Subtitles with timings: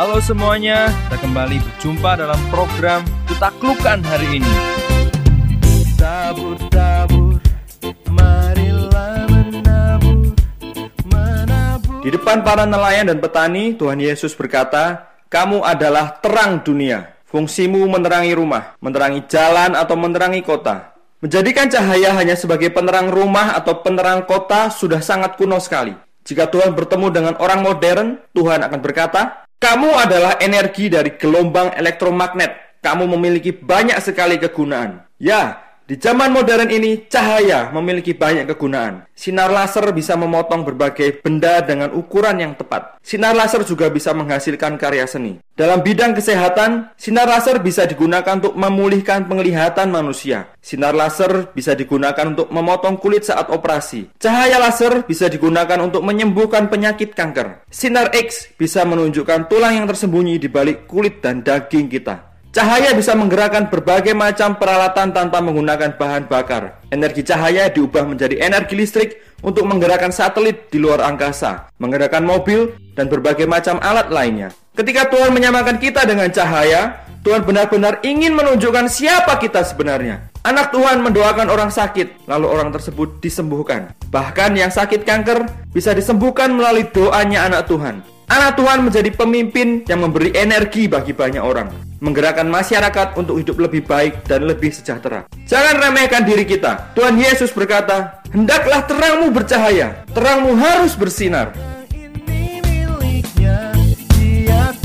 [0.00, 4.52] Halo semuanya, kita kembali berjumpa dalam program Kutaklukan hari ini.
[6.00, 7.36] Tabur-tabur,
[8.08, 10.32] marilah menabur,
[11.04, 12.00] menabur.
[12.00, 17.20] Di depan para nelayan dan petani, Tuhan Yesus berkata, "Kamu adalah terang dunia.
[17.28, 23.84] Fungsimu menerangi rumah, menerangi jalan atau menerangi kota." Menjadikan cahaya hanya sebagai penerang rumah atau
[23.84, 25.92] penerang kota sudah sangat kuno sekali.
[26.24, 32.80] Jika Tuhan bertemu dengan orang modern, Tuhan akan berkata, kamu adalah energi dari gelombang elektromagnet.
[32.80, 35.04] Kamu memiliki banyak sekali kegunaan.
[35.20, 39.10] Ya, di zaman modern ini, cahaya memiliki banyak kegunaan.
[39.10, 43.02] Sinar laser bisa memotong berbagai benda dengan ukuran yang tepat.
[43.02, 45.42] Sinar laser juga bisa menghasilkan karya seni.
[45.58, 50.54] Dalam bidang kesehatan, sinar laser bisa digunakan untuk memulihkan penglihatan manusia.
[50.62, 54.14] Sinar laser bisa digunakan untuk memotong kulit saat operasi.
[54.22, 57.66] Cahaya laser bisa digunakan untuk menyembuhkan penyakit kanker.
[57.66, 62.29] Sinar X bisa menunjukkan tulang yang tersembunyi di balik kulit dan daging kita.
[62.50, 66.82] Cahaya bisa menggerakkan berbagai macam peralatan tanpa menggunakan bahan bakar.
[66.90, 73.06] Energi cahaya diubah menjadi energi listrik untuk menggerakkan satelit di luar angkasa, menggerakkan mobil, dan
[73.06, 74.50] berbagai macam alat lainnya.
[74.74, 80.26] Ketika Tuhan menyamakan kita dengan cahaya, Tuhan benar-benar ingin menunjukkan siapa kita sebenarnya.
[80.42, 83.94] Anak Tuhan mendoakan orang sakit, lalu orang tersebut disembuhkan.
[84.10, 88.02] Bahkan yang sakit kanker bisa disembuhkan melalui doanya anak Tuhan.
[88.30, 91.66] Anak Tuhan menjadi pemimpin yang memberi energi bagi banyak orang,
[91.98, 95.26] menggerakkan masyarakat untuk hidup lebih baik dan lebih sejahtera.
[95.50, 96.94] Jangan remehkan diri kita.
[96.94, 101.50] Tuhan Yesus berkata, "Hendaklah terangmu bercahaya, terangmu harus bersinar."
[101.90, 103.74] Ini miliknya,
[104.14, 104.78] dia